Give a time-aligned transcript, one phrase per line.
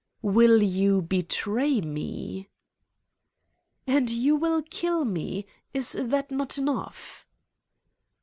[0.35, 2.49] ""Will you betray me?"'
[3.87, 5.45] l And you will kill me.
[5.75, 7.27] Is that not enough!